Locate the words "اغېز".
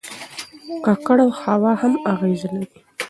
2.13-2.41